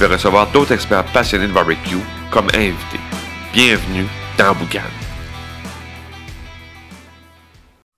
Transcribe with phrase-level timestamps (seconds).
[0.00, 1.98] vais recevoir d'autres experts passionnés de barbecue
[2.30, 3.00] comme invités.
[3.52, 4.06] Bienvenue
[4.38, 4.80] dans Boucan.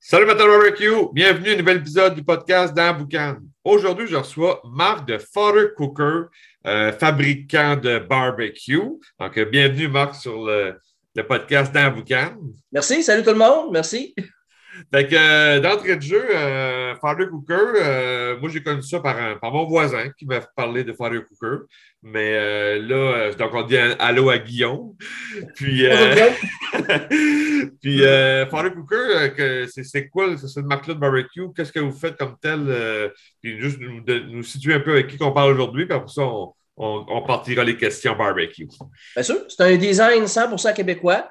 [0.01, 1.13] Salut Matin Barbecue!
[1.13, 3.37] Bienvenue à un nouvel épisode du podcast dans Boucan.
[3.63, 6.23] Aujourd'hui, je reçois Marc de Fodder Cooker,
[6.67, 8.81] euh, fabricant de barbecue.
[9.21, 10.75] Donc, euh, bienvenue Marc sur le,
[11.15, 12.35] le podcast dans Boucan.
[12.73, 14.13] Merci, salut tout le monde, merci.
[14.93, 19.17] Fait que, euh, d'entrée de jeu, euh, Father Cooker, euh, moi j'ai connu ça par,
[19.19, 21.65] un- par mon voisin qui m'a parlé de Father Cooker.
[22.03, 24.95] Mais euh, là, donc on dit allô à Guillaume.
[25.57, 25.85] Puis,
[27.81, 28.01] puis
[28.51, 31.43] Father Cooker, c'est, quoi c'est cette marque-là de barbecue?
[31.55, 33.11] Qu'est-ce que vous faites comme tel?
[33.41, 36.09] puis juste nous, de- nous situer un peu avec qui on parle aujourd'hui, puis après
[36.13, 38.67] ça, on, on, on partira les questions barbecue.
[39.15, 41.29] Bien sûr, c'est un design 100% québécois,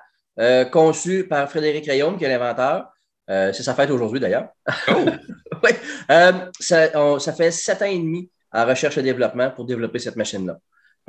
[0.71, 2.85] conçu par Frédéric Rayaume, qui est l'inventeur.
[3.29, 4.49] Euh, c'est sa fête aujourd'hui d'ailleurs.
[4.89, 5.05] Oh!
[5.63, 5.69] Oui.
[6.09, 9.99] Euh, ça, on- ça fait sept ans et demi en recherche et développement pour développer
[9.99, 10.57] cette machine-là.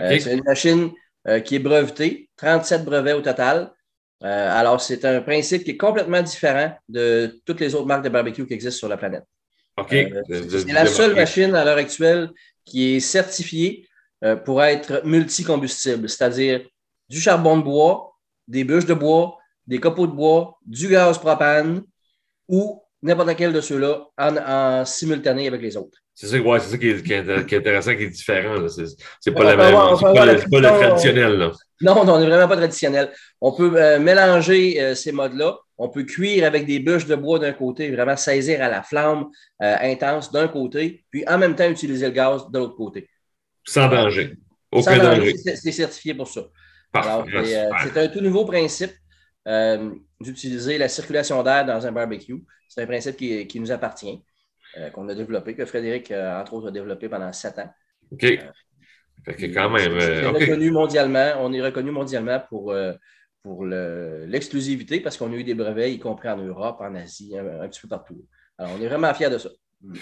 [0.01, 0.91] Euh, c'est une machine
[1.45, 3.71] qui est brevetée, 37 brevets au total.
[4.21, 8.47] Alors, c'est un principe qui est complètement différent de toutes les autres marques de barbecue
[8.47, 9.25] qui existent sur la planète.
[9.79, 9.91] OK.
[9.91, 12.29] De- de- c'est la seule machine à l'heure actuelle
[12.67, 13.89] qui est certifiée
[14.45, 16.61] pour être multicombustible, c'est-à-dire
[17.09, 18.17] du charbon de bois,
[18.49, 21.83] des bûches de bois, des copeaux de bois, du gaz propane
[22.53, 25.99] ou n'importe quel de ceux-là en, en simultané avec les autres.
[26.15, 28.55] C'est ça, ouais, ça qui, est, qui est- qui est intéressant, qui est différent.
[28.69, 31.33] C'est, pas, la même, avoir- pas, avoir le, pas le traditionnel.
[31.39, 31.51] Là.
[31.81, 33.11] Non, non, on n'est vraiment pas traditionnel.
[33.41, 35.57] On peut euh, mélanger euh, ces modes-là.
[35.79, 39.25] On peut cuire avec des bûches de bois d'un côté, vraiment saisir à la flamme
[39.63, 43.09] euh, intense d'un côté, puis en même temps utiliser le gaz de l'autre côté.
[43.67, 44.35] Sans danger.
[44.71, 45.57] Aucun Sans danger, danger.
[45.57, 46.43] c'est certifié pour ça.
[47.85, 48.93] C'est un tout nouveau principe
[49.49, 52.45] euh, d'utiliser la circulation d'air dans un barbecue.
[52.69, 54.23] C'est un principe qui, qui nous appartient,
[54.79, 57.71] euh, qu'on a développé, que Frédéric, euh, entre autres, a développé pendant sept ans.
[58.11, 58.39] OK.
[59.25, 59.93] Fait que quand même.
[59.93, 61.35] Reconnu mondialement.
[61.41, 62.75] On est reconnu mondialement pour,
[63.43, 67.37] pour le- l'exclusivité parce qu'on a eu des brevets, y compris en Europe, en Asie,
[67.39, 68.25] un, un petit peu partout.
[68.59, 69.49] Alors, on est vraiment fiers de ça.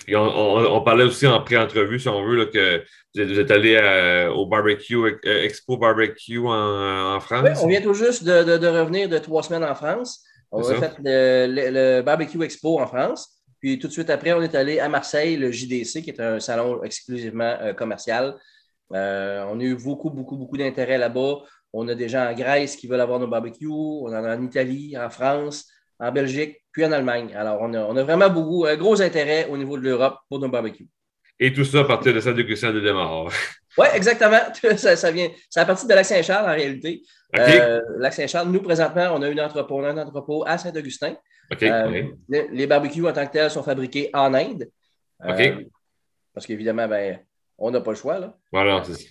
[0.05, 2.83] Puis on, on- on parlait aussi en pré-entrevue, si on veut, là, que
[3.15, 7.43] vous êtes, vous êtes allé à- au barbecue, euh, Expo Barbecue en, en France.
[7.45, 10.23] Oui, on vient tout juste de, de- de revenir de trois semaines en France.
[10.53, 13.37] On a fait le, le- le Barbecue Expo en France.
[13.61, 16.41] Puis tout de suite après, on est allé à Marseille, le JDC, qui est un
[16.41, 18.37] salon exclusivement euh, commercial.
[18.93, 21.37] Euh, on a eu beaucoup, beaucoup, beaucoup d'intérêt là-bas.
[21.73, 23.69] On a des gens en Grèce qui veulent avoir nos barbecues.
[23.69, 25.67] On en a en Italie, en France,
[26.01, 27.35] en Belgique, puis en Allemagne.
[27.37, 30.39] Alors, on a, on a vraiment beaucoup, un gros intérêt au niveau de l'Europe pour
[30.39, 30.89] nos barbecues.
[31.39, 33.31] Et tout ça à partir de celle de Démarre.
[33.79, 34.41] Oui, exactement.
[34.77, 35.29] ça, ça vient.
[35.49, 37.03] C'est à partir de Lac-Saint-Charles, en réalité.
[37.35, 37.41] OK.
[37.41, 41.15] Euh, Lac-Saint-Charles, nous, présentement, on a une entrepôt, on a un entrepôt à Saint-Augustin.
[41.63, 44.69] Euh, les, les barbecues en tant que tels sont fabriqués en Inde.
[45.25, 45.55] Euh,
[46.33, 47.21] parce qu'évidemment, ben,
[47.59, 48.19] on n'a pas le choix.
[48.19, 48.37] là.
[48.53, 49.07] Voilà, c'est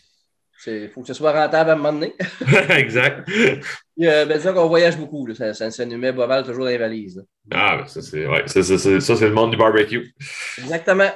[0.68, 2.14] Il faut que ce soit rentable à un moment donné.
[2.78, 3.26] exact.
[3.28, 5.26] Puis, euh, ben, disons qu'on voyage beaucoup.
[5.26, 5.34] là.
[5.36, 7.18] Ça, ça, ça nous met toujours dans les valises.
[7.18, 7.24] là.
[7.52, 10.14] Ah, ben, ça, c'est ouais, ça, c'est le monde du barbecue.
[10.58, 11.10] Exactement.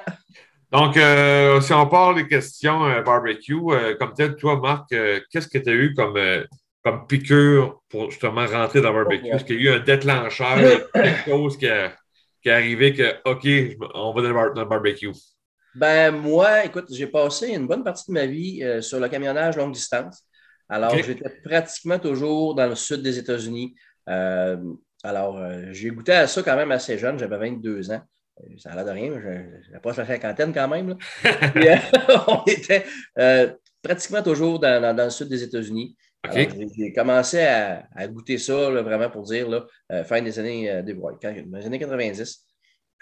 [0.71, 4.89] Donc, euh, si on part des questions euh, barbecue, euh, comme tel, toi, Marc,
[5.31, 6.17] qu'est-ce que tu as eu comme,
[6.83, 9.27] comme piqûre pour justement rentrer dans le barbecue?
[9.27, 10.57] Est-ce qu'il y a eu un déclencheur,
[10.93, 11.93] quelque chose qui, a-
[12.41, 15.11] qui est arrivé que, OK, on va dans le, bar- dans le barbecue?
[15.75, 19.57] Ben, moi, écoute, j'ai passé une bonne partie de ma vie euh, sur le camionnage
[19.57, 20.23] longue distance.
[20.69, 23.75] Alors, j'étais pratiquement toujours dans le sud des États-Unis.
[24.09, 24.57] Euh,
[25.03, 27.17] alors, euh, j'ai goûté à ça quand même assez jeune.
[27.19, 28.01] J'avais 22 ans.
[28.57, 30.95] Ça a l'air de rien, mais j'approche la cinquantaine quand même.
[31.53, 31.67] Puis,
[32.27, 32.86] on était
[33.81, 35.95] pratiquement toujours dans, dans- dans le sud des États-Unis.
[36.31, 39.65] J'ai- commencé à, à goûter ça, là, vraiment pour dire, là,
[40.06, 42.45] fin des années, des, ouais, quand- des années 90.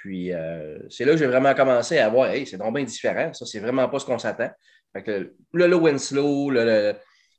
[0.02, 3.32] Puis euh, c'est là que j'ai vraiment commencé à voir, hey, c'est donc bien différent,
[3.34, 4.50] ça, c'est vraiment pas ce qu'on s'attend.
[4.94, 6.94] Fait que le low and slow, le, le,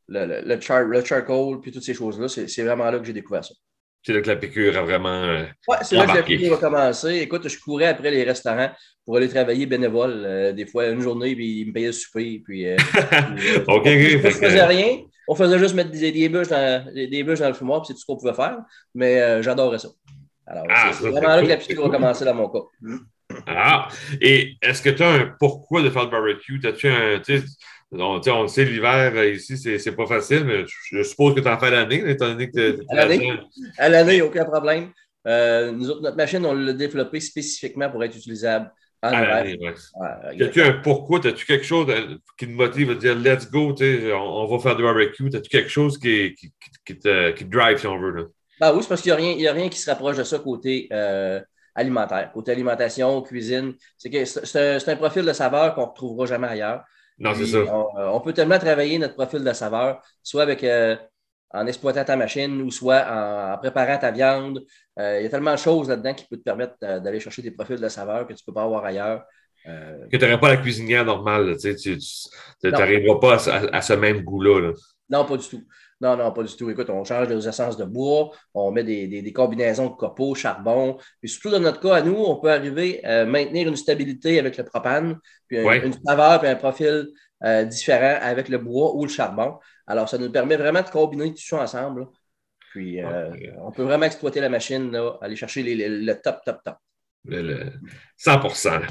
[0.09, 3.13] le, le, le char- le charcoal, puis toutes ces choses-là, c'est vraiment là que j'ai
[3.13, 3.53] découvert ça.
[4.05, 5.23] C'est là que la piqûre a vraiment.
[5.25, 7.17] euh, Ouais, c'est là que la piqûre a commencé.
[7.19, 8.71] Écoute, je courais après les restaurants
[9.05, 12.43] pour aller travailler bénévole, euh, des fois une journée, puis ils me payaient le souper.
[12.45, 12.77] Puis, euh,
[13.37, 13.87] puis, OK, OK.
[13.87, 14.99] on ne faisait rien.
[15.29, 17.89] On faisait juste mettre des, des bûches dans, des, des bûches dans le fumoir, puis
[17.89, 18.59] c'est tout ce qu'on pouvait faire.
[18.93, 19.89] Mais j'adorais ça.
[20.47, 21.95] Alors, Ah, c'est vraiment là que la c'est piqûre cool.
[21.95, 22.61] a commencé dans mon cas.
[23.47, 23.89] Ah,
[24.21, 26.61] et est-ce que tu as un pourquoi de faire le barbecue?
[26.65, 27.21] As-tu un.
[27.95, 31.49] On, on le sait, l'hiver, euh, ici, c'est pas facile, mais je, suppose que tu
[31.49, 33.33] en fais l'année, étant donné que tu À l'année,
[33.77, 34.91] à l'année, aucun problème.
[35.27, 38.73] Euh, nous notre machine, on l'a développée spécifiquement pour être utilisable
[39.03, 39.75] en hiver.
[40.41, 41.25] As-tu un pourquoi?
[41.27, 41.87] As-tu quelque chose
[42.39, 45.29] qui te motive à dire let's go, on, on, va faire du barbecue?
[45.35, 46.53] As-tu quelque chose qui, qui,
[46.87, 48.11] qui, te, qui, drive, si on veut?
[48.11, 48.23] Là?
[48.63, 50.87] Ben oui, c'est parce qu'il n'y a, a, rien qui se rapproche de ça côté
[50.93, 51.41] euh,
[51.75, 53.75] alimentaire, côté alimentation, cuisine.
[53.99, 56.85] C'est un, profil de saveur qu'on ne retrouvera jamais ailleurs.
[57.19, 57.57] Non, c'est ça.
[57.57, 57.67] Euh,
[58.13, 60.95] on, peut tellement travailler notre profil de saveur, soit avec euh,
[61.51, 64.63] en exploitant ta machine ou soit en, préparant ta viande.
[64.97, 67.51] Euh, il y a tellement de choses là-dedans qui peuvent te permettre d'aller chercher des
[67.51, 69.25] profils de saveur que tu ne peux pas avoir ailleurs.
[69.65, 71.57] Que tu n'aurais pas la cuisinière normale.
[71.59, 71.99] tu
[72.63, 74.71] n'arriveras pas à, ce même goût-là.
[75.11, 75.65] Non, pas du tout.
[76.03, 76.69] Non, non, pas du tout.
[76.69, 80.99] Écoute, on change des essences de bois, on met des, combinaisons de copeaux, charbon.
[81.21, 84.57] Puis surtout dans notre cas, à nous, on peut arriver à maintenir une stabilité avec
[84.57, 87.07] le propane, puis une saveur, puis un profil
[87.45, 89.61] euh, différent avec le bois ou le charbon.
[89.87, 92.09] Alors, ça nous permet vraiment de combiner tout ça ensemble.
[92.73, 96.77] Puis, euh, on peut vraiment exploiter la machine, aller chercher le top, top, top.
[97.25, 97.71] Le,
[98.17, 98.41] 100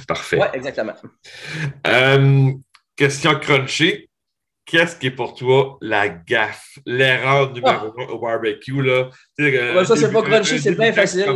[0.08, 0.38] parfait.
[0.40, 0.94] Oui, exactement.
[1.88, 2.54] Euh,
[2.96, 4.10] question crunchy
[4.66, 8.02] qu'est-ce qui est pour toi la gaffe, l'erreur numéro ah.
[8.02, 8.82] un au barbecue?
[8.82, 9.10] Là?
[9.86, 11.26] ça, c'est pas crunchy, c'est bien facile.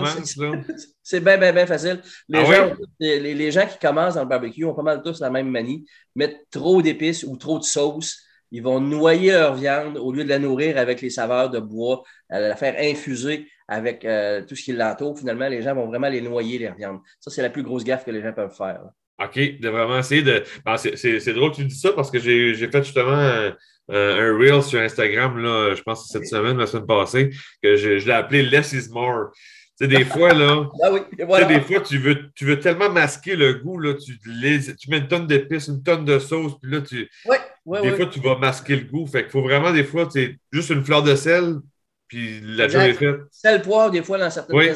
[1.07, 2.01] C'est bien, bien, bien facile.
[2.27, 5.30] Les, ah gens, les, gens qui commencent dans le barbecue ont pas mal tous la
[5.30, 5.86] même manie.
[6.16, 8.24] Mettre trop d'épices ou trop de sauce.
[8.50, 12.01] Ils vont noyer leur viande au lieu de la nourrir avec les saveurs de bois,
[12.31, 15.18] la faire infuser avec euh, tout ce qui l'entoure.
[15.18, 17.00] Finalement, les gens vont vraiment les noyer, les viandes.
[17.19, 18.81] Ça, c'est la plus grosse gaffe que les gens peuvent faire.
[19.23, 20.44] OK, de vraiment essayer de.
[20.65, 23.56] Ben, c'est drôle que tu dis ça parce que j'ai fait justement un,
[23.89, 27.29] un, reel sur Instagram, là, je pense cette semaine, la semaine passée,
[27.63, 29.29] que je, je l'ai appelé Less is more.
[29.77, 31.45] Tu sais, des fois, là, ah oui, voilà.
[31.45, 35.07] des fois, tu veux, tu veux tellement masquer le goût, là, tu, tu mets une
[35.07, 38.77] tonne d'épices, une tonne de sauce, puis là, tu, ouais, des fois, tu vas masquer
[38.77, 39.06] le goût.
[39.06, 41.56] Fait qu'il faut vraiment, des fois, tu juste une fleur de sel,
[42.07, 43.15] puis la job est faite.
[43.31, 44.69] Sel poivre, des fois, dans certaines oui.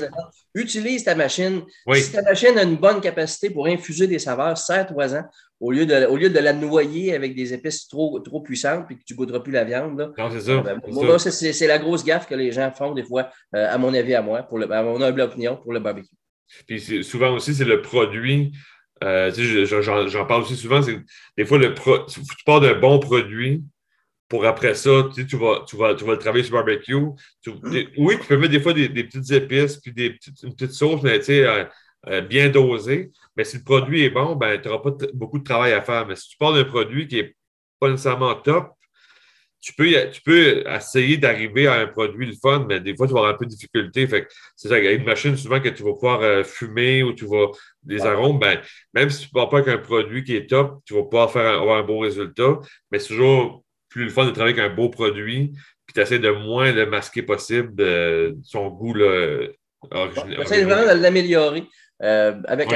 [0.56, 1.62] Utilise ta machine.
[1.94, 5.24] Si ta machine a une bonne capacité pour infuser des saveurs, serre-toi-en
[5.60, 8.98] au, lieu de, au lieu de la noyer avec des épices trop, trop puissantes puis
[8.98, 10.14] que tu ne goûteras plus la viande.
[10.18, 10.58] Non, c'est ça.
[10.62, 10.80] Ben,
[11.28, 14.22] c'est la grosse gaffe que les gens font des fois, euh, à mon avis, à
[14.22, 16.16] moi, pour le, à mon humble opinion, pour le barbecue.
[16.66, 18.54] Puis souvent aussi, c'est le produit.
[19.04, 19.32] Euh,
[20.08, 20.82] J'en parle aussi souvent.
[21.38, 23.64] Des fois, le pro, tu pars d'un bon produit,
[24.30, 26.96] pour après ça, tu, vas, tu, vas, tu vas le travailler sur le barbecue.
[27.98, 31.02] oui, tu peux mettre des fois des, petites épices puis des petites, une petite sauce,
[31.02, 31.66] mais euh,
[32.08, 33.12] euh, bien dosée.
[33.36, 36.06] Mais si le produit est bon, ben, tu n'auras pas beaucoup de travail à faire.
[36.08, 37.36] Mais si tu parles d'un produit qui n'est
[37.80, 38.70] pas nécessairement top,
[39.62, 43.14] tu peux, tu peux essayer d'arriver à un produit le fun, mais des fois, tu
[43.14, 44.08] vas avoir un peu de difficulté.
[44.56, 47.14] c'est ça, il y a une machine souvent que tu vas pouvoir euh, fumer ou
[47.14, 47.48] tu vas
[47.84, 48.62] des arômes, ben,
[48.94, 51.32] même si tu ne pars pas avec un produit qui est top, tu vas pouvoir
[51.32, 52.60] faire avoir un bon résultat.
[52.92, 55.52] Mais c'est toujours plus le fun de travailler avec un beau produit,
[55.86, 59.48] puis tu essaies de moins le masquer possible de son goût là,
[59.92, 60.42] original.
[60.42, 61.64] Essaye vraiment de l'améliorer.
[62.02, 62.70] Euh, avec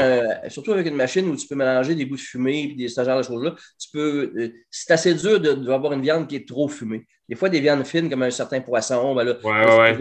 [0.50, 3.06] surtout avec une machine où tu peux mélanger des bouts de fumée et des, ce
[3.06, 4.33] genre de choses-là, tu peux.
[4.36, 7.06] Euh, c'est assez dur d'avoir une viande qui est trop fumée.
[7.30, 9.38] Des fois, des viandes fines comme un certain poisson, ben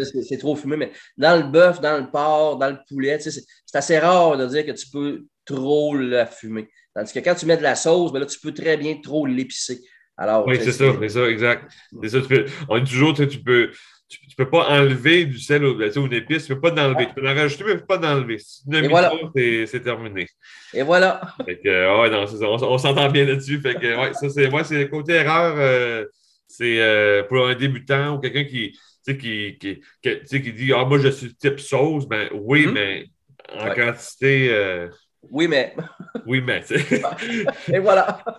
[0.00, 3.40] c'est trop fumé, mais dans le bœuf, dans le porc, dans le poulet, c'est
[3.74, 6.68] assez rare de dire que tu peux trop la fumer.
[6.92, 9.24] Tandis que quand tu mets de la sauce, ben là, tu peux très bien trop
[9.24, 9.80] l'épicer
[10.46, 11.72] oui, c'est ça, c'est ça, exact.
[12.06, 13.70] Ça, tu peux, on dit toujours, tu peux,
[14.08, 17.06] tu, peux pas enlever du sel ou, une épice, tu peux pas enlever.
[17.08, 18.38] Tu peux en rajouter, mais tu peux pas enlever.
[18.38, 19.12] Si tu voilà.
[19.34, 20.26] c'est terminé.
[20.74, 21.20] Et voilà.
[21.44, 23.60] Fait que, ouais, non, ça, on, s'entend bien là-dessus.
[23.60, 25.54] Fait que, ouais, ça, c'est, moi, c'est le côté erreur.
[25.56, 26.04] Euh,
[26.46, 30.98] c'est euh, pour un débutant ou quelqu'un qui, qui, qui, qui, qui dit Ah, moi,
[30.98, 32.06] je suis type sauce.
[32.06, 32.72] Ben oui, mm-hmm.
[32.72, 33.06] mais
[33.58, 34.48] en quantité.
[34.50, 34.88] Euh,
[35.30, 35.74] oui, mais.
[36.26, 36.64] oui, mais.
[37.72, 38.22] et voilà.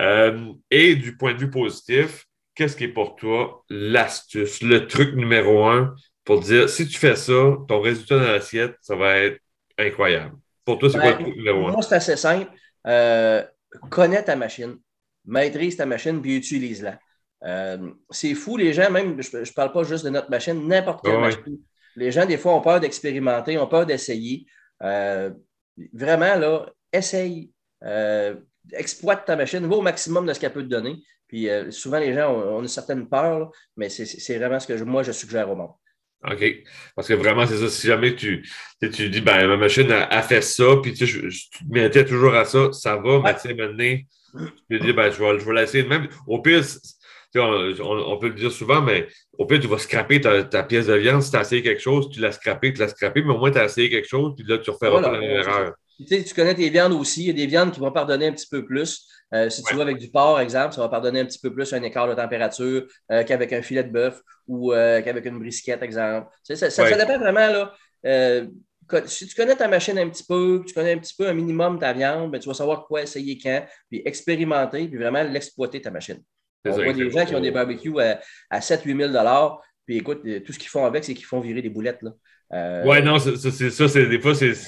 [0.00, 5.14] Euh, et du point de vue positif, qu'est-ce qui est pour toi l'astuce, le truc
[5.14, 9.40] numéro un pour dire si tu fais ça, ton résultat dans l'assiette, ça va être
[9.78, 10.34] incroyable.
[10.64, 11.72] Pour toi, c'est quoi le ben, truc numéro un?
[11.72, 12.50] Moi, c'est assez simple.
[12.86, 13.42] Euh,
[13.90, 14.76] connais ta machine,
[15.24, 16.98] maîtrise ta machine, puis utilise-la.
[17.44, 21.04] Euh, c'est fou, les gens, même, je ne parle pas juste de notre machine, n'importe
[21.04, 21.58] quelle machine.
[21.94, 24.46] Les gens, des fois, ont peur d'expérimenter, ont peur d'essayer
[25.92, 27.50] vraiment, là, essaye,
[27.84, 28.34] euh,
[28.72, 30.96] exploite ta machine, va au maximum de ce qu'elle peut te donner.
[31.28, 35.02] Puis euh, souvent, les gens ont, une certaine peur, mais c'est vraiment ce que moi,
[35.02, 35.72] je suggère au monde.
[36.24, 36.44] OK.
[36.94, 37.68] Parce que vraiment, c'est ça.
[37.68, 38.48] Si jamais tu,
[38.80, 42.44] tu dis, ben, ma machine a, fait ça, puis tu, je, te mettais toujours à
[42.44, 43.96] ça, ça va, mais tu sais, maintenant,
[44.34, 45.84] tu peux dire, ben, je vais, je vais l'essayer.
[45.84, 46.64] Même, au pire,
[47.38, 49.06] on, peut le dire souvent, mais
[49.38, 51.22] au pire, tu vas scraper ta, pièce de viande.
[51.22, 53.50] Si tu as essayé quelque chose, tu l'as scrappé, tu l'as scrappé, mais au moins
[53.50, 55.72] tu as essayé quelque chose, puis là, tu referas pas la même erreur.
[56.06, 57.22] Tu, connais tes viandes aussi.
[57.22, 59.06] Il y a des viandes qui vont pardonner un petit peu plus.
[59.32, 61.72] Euh, si tu vas avec du porc, exemple, ça va pardonner un petit peu plus
[61.72, 65.82] un écart de température euh, qu'avec un filet de bœuf ou euh, qu'avec une brisquette,
[65.82, 66.28] exemple.
[66.42, 67.48] Ça, ça, dépend vraiment.
[67.48, 68.46] Là,
[69.06, 71.78] si tu connais ta machine un petit peu, tu connais un petit peu un minimum
[71.78, 75.90] ta viande, ben, tu vas savoir quoi essayer quand, puis expérimenter, puis vraiment l'exploiter ta
[75.90, 76.22] machine.
[76.70, 78.20] On voit des gens qui ont des barbecues à,
[78.50, 79.12] à 7-8 000
[79.86, 82.02] puis écoute, tout ce qu'ils font avec, c'est qu'ils font virer des boulettes.
[82.02, 82.10] Là.
[82.52, 82.84] Euh...
[82.84, 84.52] Ouais, non, ça, c'est des fois, c'est.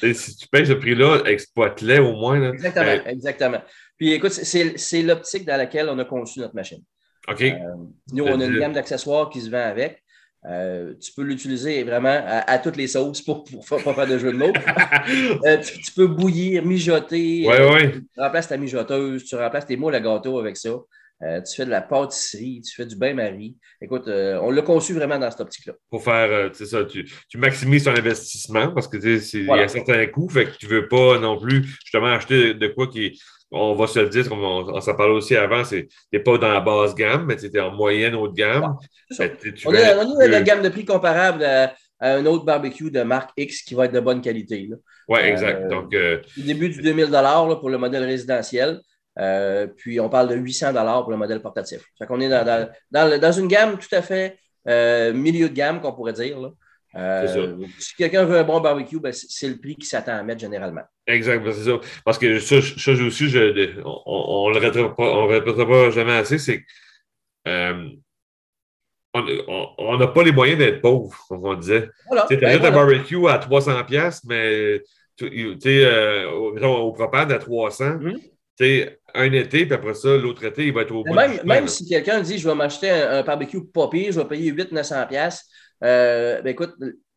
[0.00, 2.38] Si tu payes ce prix-là, exploite-les au moins.
[2.38, 2.50] Là.
[2.50, 3.62] Exactement, euh, exactement.
[3.96, 6.82] Puis écoute, c'est l'optique dans laquelle on a conçu notre machine.
[7.26, 7.42] OK.
[7.42, 7.56] Euh,
[8.12, 10.04] nous, on a une gamme d'accessoires qui se vend avec.
[10.44, 14.32] Euh, tu peux l'utiliser vraiment à, toutes les sauces pour ne pas faire de jeu
[14.32, 14.52] de mots.
[15.84, 17.44] tu, peux bouillir, mijoter.
[17.46, 17.92] Oui.
[17.92, 20.70] Tu remplaces ta mijoteuse, tu remplaces tes moules à gâteau avec ça.
[21.22, 23.56] Euh, tu fais de la pâtisserie, tu fais du bain-marie.
[23.82, 25.72] Écoute, euh, on l'a conçu vraiment dans cette optique-là.
[25.90, 27.04] Pour faire, euh, tu sais ça, tu,
[27.36, 30.88] maximises ton investissement parce que il y a certains coûts, fait que tu ne veux
[30.88, 34.80] pas non plus justement acheter de quoi qui on va se le dire, comme on,
[34.80, 37.72] s'en parlait aussi avant, tu n'es pas dans la basse gamme, mais tu es en
[37.72, 38.76] moyenne haut de gamme.
[39.18, 43.74] on, a, une gamme de prix comparable à, un autre barbecue de marque X qui
[43.74, 44.70] va être de bonne qualité.
[45.08, 45.68] Oui, exact.
[45.68, 47.10] Donc, au début du 2000
[47.60, 48.80] pour le modèle résidentiel.
[49.18, 51.82] Euh, puis on parle de 800 dollars pour le modèle portatif.
[51.98, 54.38] Fait qu'on est dans, dans, une gamme tout à fait
[54.68, 56.38] euh, milieu de gamme, qu'on pourrait dire.
[56.98, 60.40] Euh, si quelqu'un veut un bon barbecue, ben, c'est le prix qui s'attend à mettre
[60.40, 60.82] généralement.
[61.06, 61.78] Exact, ben, c'est ça.
[62.04, 66.64] Parce que ça, ça aussi, je, on ne le répétera pas, jamais assez, c'est
[69.14, 71.88] on n'a pas les moyens d'être pauvre, comme on disait.
[72.28, 74.82] tu as ben, un barbecue à 300$, mais
[75.16, 77.98] tu sais, au, propane à 300$.
[77.98, 78.16] Mm
[79.14, 81.14] un été, puis après ça, l'autre été, il va être au bout.
[81.14, 84.52] Même, même si quelqu'un dit je vais m'acheter un, barbecue pas pire, je vais payer
[84.52, 85.40] 800-900$,
[85.84, 86.74] euh, ben écoute,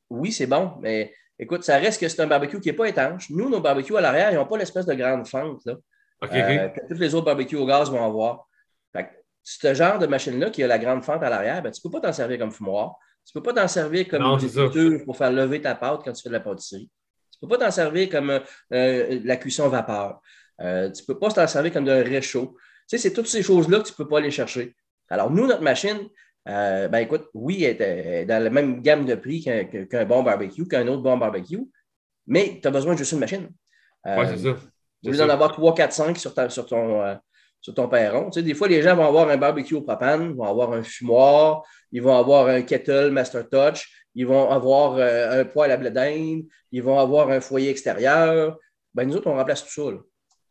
[0.10, 3.30] oui, c'est bon, mais écoute, ça reste que c'est un barbecue qui n'est pas étanche.
[3.30, 5.76] Nous, nos barbecues à l'arrière, ils n'ont pas l'espèce de grande fente là,
[6.24, 8.48] euh, que tous les autres barbecues au gaz vont avoir.
[8.94, 9.10] Fait
[9.44, 12.00] ce genre de machine-là qui a la grande fente à l'arrière, ben, tu ne peux
[12.00, 12.96] pas t'en servir comme fumoir.
[13.26, 16.22] Tu ne peux pas t'en servir comme une pour faire lever ta pâte quand tu
[16.24, 16.90] fais de la pâtisserie.
[17.32, 18.40] Tu ne peux pas t'en servir comme
[18.74, 20.22] euh, la cuisson vapeur.
[20.60, 22.56] Euh, tu ne peux pas t'en servir comme d'un réchaud.
[22.88, 24.76] Tu sais, c'est toutes ces choses-là que tu ne peux pas aller chercher.
[25.10, 26.08] Alors, nous, notre machine,
[26.48, 30.68] euh, ben écoute, oui, elle est dans la même gamme de prix qu'un bon barbecue,
[30.68, 31.62] qu'un autre bon barbecue,
[32.28, 33.50] mais tu as besoin de juste une machine.
[34.08, 34.58] Euh, oui, c'est ça.
[35.04, 37.18] Au lieu d'en avoir 3, 4, 5 sur, sur ton,
[37.60, 38.30] sur ton perron.
[38.30, 40.84] Tu sais, des fois, les gens vont avoir un barbecue au propane, vont avoir un
[40.84, 46.46] fumoir, ils vont avoir un kettle Master Touch, ils vont avoir un poêle à blé
[46.72, 48.58] ils vont avoir un foyer extérieur.
[48.94, 49.92] Ben, nous autres, on remplace tout ça.
[49.92, 49.98] Là.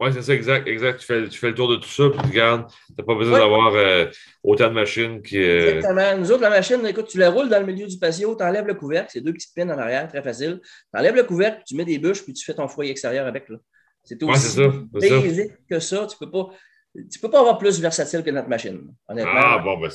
[0.00, 0.98] Oui, c'est ça, exact, exact.
[1.00, 3.14] Tu fais, tu fais, le tour de tout ça, puis tu regardes, tu n'as pas
[3.14, 4.06] besoin d'avoir euh,
[4.42, 5.36] autant de machines qui.
[5.36, 6.16] Euh, Exactement.
[6.16, 8.66] Nous autres, la machine, écoute, tu la roules dans le milieu du patio, tu enlèves
[8.66, 10.58] le couvercle, c'est deux petites pins en arrière, très facile.
[10.62, 13.44] Tu enlèves le couvercle, tu mets des bûches, puis tu fais ton foyer extérieur avec.
[14.02, 14.58] C'est aussi
[14.90, 16.06] basique que ça.
[16.06, 16.48] Tu ne peux, pas,
[17.20, 19.32] peux pas avoir plus versatile que notre machine, honnêtement.
[19.34, 19.90] Ah, bon, ben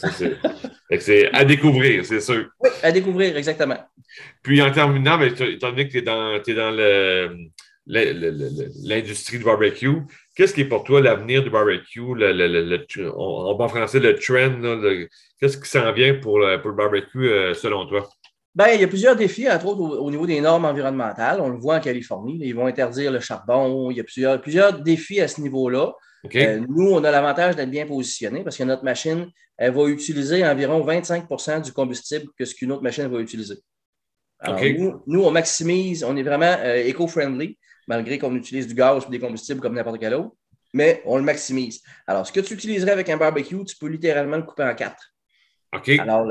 [1.00, 2.47] c'est à découvrir, c'est sûr.
[2.59, 3.79] Oui, à découvrir, exactement.
[4.43, 7.50] Puis en terminant, ben, étant donné que tu es dans, es dans le
[7.88, 10.01] l'industrie du barbecue.
[10.36, 12.01] Qu'est-ce qui est pour toi l'avenir du barbecue?
[12.01, 14.62] en bon français, le trend,
[15.39, 18.08] qu'est-ce qui s'en vient pour le, barbecue euh, selon toi?
[18.56, 21.42] Bien, il y a plusieurs défis, entre autres au, niveau des normes environnementales.
[21.42, 22.39] On le voit en Californie.
[22.42, 23.92] Ils vont interdire le charbon.
[23.92, 25.94] Il y a plusieurs, plusieurs défis à ce niveau-là.
[26.34, 29.27] Euh, nous, on a l'avantage d'être bien positionnés parce que notre machine,
[29.58, 33.56] elle va utiliser environ 25% du combustible que ce qu'une autre machine va utiliser.
[34.39, 34.60] Alors,
[35.06, 39.20] nous, on maximise, on est vraiment euh, éco-friendly malgré qu'on utilise du gaz ou des
[39.20, 40.36] combustibles comme n'importe quel autre,
[40.74, 41.82] mais on le maximise.
[42.06, 45.13] Alors, ce que tu utiliserais avec un barbecue, tu peux littéralement le couper en quatre.
[45.74, 45.89] OK.
[46.00, 46.25] Alors,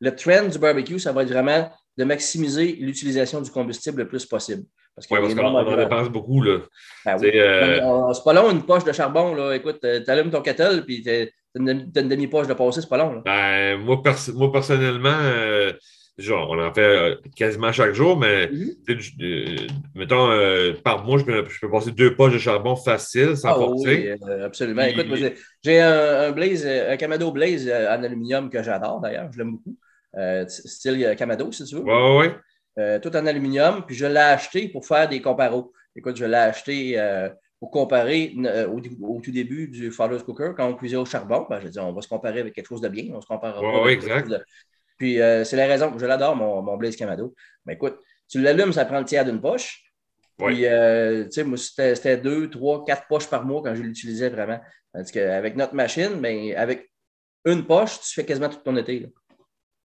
[0.00, 4.26] le, trend du barbecue, ça va être vraiment de maximiser l'utilisation du combustible le plus
[4.26, 4.64] possible.
[4.94, 6.42] Parce qu'on en dépense beaucoup.
[6.42, 6.60] Là.
[7.04, 9.34] Ben euh, c'est pas long, une poche de charbon.
[9.34, 9.54] Là.
[9.54, 12.96] Écoute, euh, tu allumes ton kettle, puis tu as une, demi-poche de passer, c'est pas
[12.96, 13.22] long.
[13.24, 14.02] Ben, moi,
[14.34, 15.72] moi, personnellement, euh,
[16.18, 19.22] Genre, on en fait euh, quasiment chaque jour, mais mm-hmm.
[19.22, 23.68] euh, mettons, euh, par mois, je peux, passer deux poches de charbon facile sans ah,
[23.68, 24.08] Oui,
[24.42, 24.82] absolument.
[24.82, 25.04] Écoute,
[25.62, 29.76] j'ai un, Blaze, un Camado Blaze en aluminium que j'adore d'ailleurs, je l'aime beaucoup.
[30.48, 31.82] style Camado, si tu veux.
[31.82, 32.28] Oui,
[32.78, 33.00] oui.
[33.02, 35.70] tout en aluminium, puis je l'ai acheté pour faire des comparos.
[35.94, 36.98] Écoute, je l'ai acheté
[37.60, 38.34] pour comparer
[38.72, 41.92] au, tout début du Father's Cooker, quand on cuisait au charbon, ben, je dis, on
[41.92, 44.30] va se comparer avec quelque chose de bien, on se compare Oui, exact.
[44.96, 47.34] Puis euh, c'est la raison, je l'adore, mon, mon Blaze Camado.
[47.64, 47.98] Mais écoute,
[48.28, 49.82] tu l'allumes, ça prend le tiers d'une poche.
[50.38, 54.28] Puis, euh, tu sais, moi, c'était deux, trois, quatre poches par mois quand je l'utilisais
[54.28, 54.60] vraiment.
[54.92, 56.90] Tandis qu'avec notre machine, ben, avec
[57.46, 59.06] une poche, tu fais quasiment tout ton été.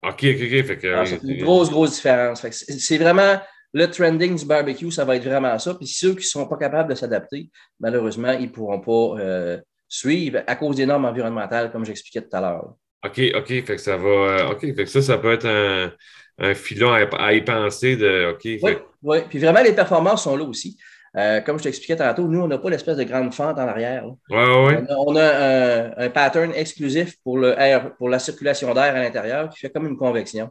[0.02, 0.64] OK, OK, OK.
[0.64, 2.46] Fait que, c'est une grosse, grosse différence.
[2.50, 3.40] C'est vraiment
[3.72, 5.74] le trending du barbecue, ça va être vraiment ça.
[5.74, 9.60] Puis ceux qui ne sont pas capables de s'adapter, malheureusement, ils ne pourront pas euh,
[9.88, 12.74] suivre à cause des normes environnementales, comme j'expliquais tout à l'heure.
[13.04, 13.46] OK, OK.
[13.48, 14.08] Fait que ça va.
[14.08, 15.92] Euh, OK, fait que ça, ça peut être un,
[16.38, 18.44] un filon à, y penser de OK.
[18.44, 19.18] Oui, oui.
[19.28, 20.76] Puis vraiment, les performances sont là aussi.
[21.16, 24.06] Euh, comme je t'expliquais tantôt, nous, on n'a pas l'espèce de grande fente en arrière.
[24.06, 29.00] Oui, oui, On a, un, pattern exclusif pour, le air, pour la circulation d'air à
[29.00, 30.50] l'intérieur qui fait comme une convection.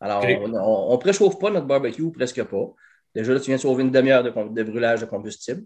[0.00, 2.66] Alors, on ne préchauffe pas notre barbecue, presque pas.
[3.14, 5.64] Déjà, là, tu viens de sauver une demi-heure de, brûlage de combustible.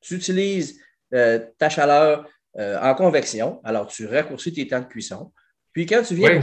[0.00, 0.80] Tu utilises
[1.12, 2.26] euh, ta chaleur
[2.58, 3.60] euh, en convection.
[3.64, 5.32] Alors, tu raccourcis tes temps de cuisson.
[5.72, 6.40] Puis, quand tu viens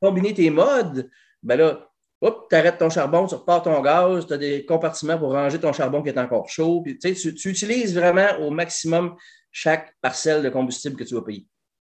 [0.00, 1.10] combiner, tes modes,
[1.42, 1.90] ben là,
[2.22, 5.72] tu arrêtes ton charbon, tu repars ton gaz, tu as des compartiments pour ranger ton
[5.72, 6.82] charbon qui est encore chaud.
[6.82, 9.16] Puis, tu, tu utilises vraiment au maximum
[9.50, 11.46] chaque parcelle de combustible que tu vas payer.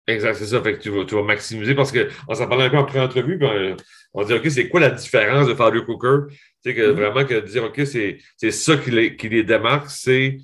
[0.06, 0.62] Exact, c'est ça.
[0.62, 3.38] Fait que tu vas, tu vas maximiser parce qu'on s'en parlait un peu en pré-entrevue,
[3.38, 3.76] ben,
[4.12, 6.26] on dit OK, c'est quoi la différence de faire le cooker?
[6.28, 6.92] Tu sais, que mm-hmm.
[6.92, 10.36] vraiment que de dire OK, c'est ça qui les, qui les démarque, c'est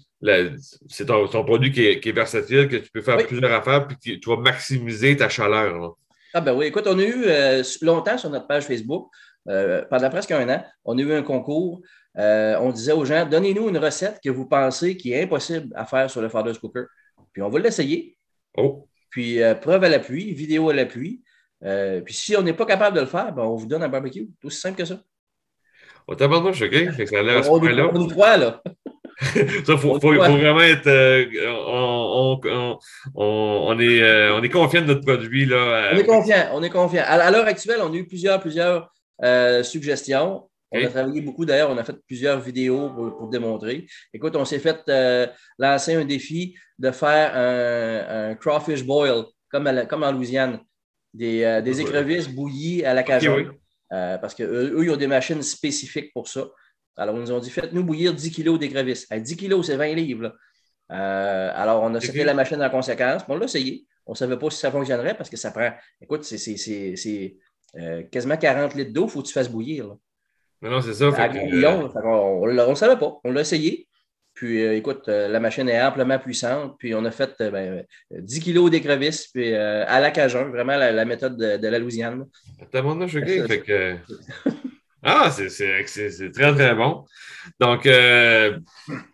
[1.06, 4.20] ton, ton, produit qui est, qui est, versatile, que tu peux faire plusieurs affaires, puis
[4.20, 5.96] tu vas maximiser ta chaleur.
[6.32, 9.10] Ah ben oui, écoute, on a eu euh, longtemps sur notre page Facebook,
[9.48, 11.80] euh, pendant presque un an, on a eu un concours.
[12.18, 15.86] Euh, on disait aux gens, donnez-nous une recette que vous pensez qui est impossible à
[15.86, 16.84] faire sur le Father's Cooker.
[17.32, 18.16] Puis on va l'essayer.
[18.56, 18.86] Oh.
[19.10, 21.22] Puis preuve à l'appui, vidéo à l'appui.
[21.60, 24.28] puis si on n'est pas capable de le faire, ben, on vous donne un barbecue.
[24.40, 25.00] Tout aussi simple que ça.
[26.06, 26.94] On t'a abandonné, OK?
[26.94, 27.48] Fait que ça a à ce.
[27.48, 28.62] On trois, là.
[29.66, 30.88] ça, faut, faut, vraiment être.
[31.46, 32.78] on, on,
[33.14, 35.46] on, est, on est confiant de notre produit.
[35.46, 37.02] Là, on est confiant, on est confiant.
[37.04, 38.90] À, à l'heure actuelle, on a eu plusieurs, plusieurs
[39.22, 40.48] euh, suggestions.
[40.72, 43.86] On a travaillé beaucoup, d'ailleurs, on a fait plusieurs vidéos pour, démontrer.
[44.14, 45.26] Écoute, on s'est fait euh,
[45.58, 50.60] lancer un défi de faire un, crawfish boil, comme, comme en Louisiane,
[51.12, 53.52] des, euh, des écrevisses bouillies à la cajole.
[53.90, 56.46] parce qu'eux, ils ont des machines spécifiques pour ça.
[57.00, 59.08] Alors, ils nous ont dit, faites-nous bouillir 10 kilos d'écrevisses.
[59.10, 60.36] 10 kilos, c'est 20 livres.
[60.88, 62.24] alors, on a okay.
[62.24, 63.22] la machine en conséquence.
[63.26, 63.86] On l'a essayé.
[64.06, 65.70] On ne savait pas si ça fonctionnerait parce que ça prend.
[66.00, 67.36] Écoute, c'est
[67.78, 69.96] euh, quasiment 40 litres d'eau, il faut que tu fasses bouillir.
[70.60, 71.06] non, c'est ça.
[71.06, 73.18] on ne le savait pas.
[73.24, 73.86] On l'a essayé.
[74.34, 76.76] Puis, euh, écoute, euh, la machine est amplement puissante.
[76.78, 77.84] Puis, on a fait 10 ben,
[78.42, 82.26] kilos d'écrevisses puis, à la cajun, vraiment la, méthode de, la Louisiane.
[82.70, 83.46] T'as mon choqué.
[83.46, 83.96] Fait que...
[85.02, 87.04] Ah, c'est très, très bon.
[87.58, 88.58] Donc, euh,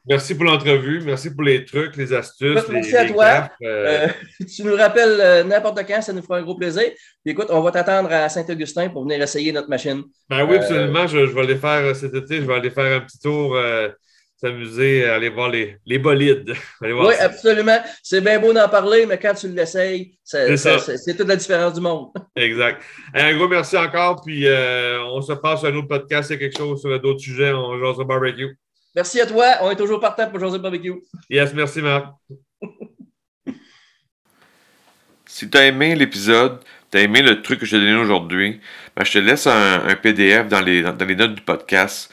[0.06, 1.00] merci pour l'entrevue.
[1.04, 2.68] Merci pour les trucs, les astuces.
[2.68, 3.50] Merci à toi.
[3.62, 4.06] Euh.
[4.06, 4.08] Euh,
[4.56, 6.90] tu nous rappelles n'importe quand, ça nous fera un gros plaisir.
[7.24, 10.02] Puis écoute, on va t'attendre à Saint-Augustin pour venir essayer notre machine.
[10.28, 11.06] Ben oui, absolument.
[11.06, 13.56] Je, je, vais aller faire cet été, je vais aller faire un petit tour
[14.36, 16.54] s'amuser à aller voir les, les bolides.
[16.80, 17.78] oui, absolument.
[18.02, 22.10] C'est bien beau d'en parler, mais quand tu l'essayes, c'est toute la différence du monde.
[22.36, 22.82] exact.
[23.14, 26.56] Un gros merci encore, puis euh, on se passe à un autre podcast, c'est quelque
[26.56, 28.56] chose sur d'autres sujets, on jase barbecue.
[28.94, 30.94] Merci à toi, on est toujours partant pour jaser barbecue.
[31.30, 32.08] Yes, merci Marc.
[35.26, 38.60] si tu as aimé l'épisode, tu as aimé le truc que je t'ai donné aujourd'hui,
[38.94, 42.12] ben, je te laisse un, PDF dans les, dans les notes du podcast.